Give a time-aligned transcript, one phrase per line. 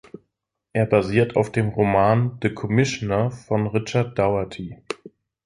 [0.73, 4.79] Er basiert auf dem Roman "The Commissioner" von Richard Dougherty.